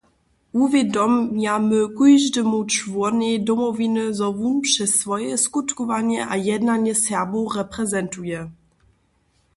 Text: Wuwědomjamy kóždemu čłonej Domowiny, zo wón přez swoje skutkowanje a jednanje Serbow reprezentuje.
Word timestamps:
Wuwědomjamy 0.57 1.79
kóždemu 1.97 2.59
čłonej 2.73 3.35
Domowiny, 3.47 4.03
zo 4.19 4.27
wón 4.37 4.55
přez 4.65 4.91
swoje 5.01 5.31
skutkowanje 5.45 6.19
a 6.31 6.33
jednanje 6.49 6.93
Serbow 7.03 7.45
reprezentuje. 7.59 8.39